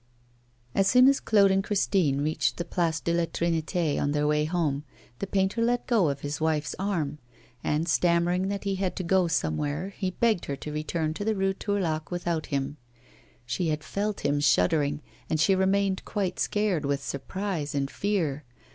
As 0.73 0.87
soon 0.87 1.07
as 1.07 1.19
Claude 1.19 1.51
and 1.51 1.63
Christine 1.63 2.21
reached 2.21 2.57
the 2.57 2.65
Place 2.65 2.99
de 2.99 3.13
la 3.13 3.25
Trinite 3.25 4.01
on 4.01 4.13
their 4.13 4.25
way 4.25 4.45
home, 4.45 4.83
the 5.19 5.27
painter 5.27 5.61
let 5.63 5.85
go 5.85 6.09
of 6.09 6.21
his 6.21 6.41
wife's 6.41 6.73
arm; 6.79 7.19
and, 7.63 7.87
stammering 7.87 8.47
that 8.47 8.63
he 8.63 8.77
had 8.77 8.95
to 8.95 9.03
go 9.03 9.27
somewhere, 9.27 9.89
he 9.89 10.09
begged 10.09 10.45
her 10.45 10.55
to 10.55 10.71
return 10.73 11.13
to 11.13 11.23
the 11.23 11.35
Rue 11.35 11.53
Tourlaque 11.53 12.09
without 12.09 12.47
him. 12.47 12.77
She 13.45 13.67
had 13.67 13.83
felt 13.83 14.21
him 14.25 14.39
shuddering, 14.39 15.03
and 15.29 15.39
she 15.39 15.53
remained 15.53 16.03
quite 16.03 16.39
scared 16.39 16.83
with 16.83 17.03
surprise 17.03 17.75
and 17.75 17.91
fear. 17.91 18.43